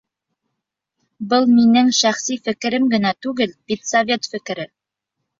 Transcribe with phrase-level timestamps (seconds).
[1.33, 4.67] Был минең шәхси фекерем генә түгел, педсовет фекере!